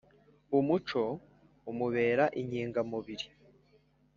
Umuco 0.57 1.03
umubera 1.71 2.25
inkinga 2.39 2.81
mubiri 2.91 3.27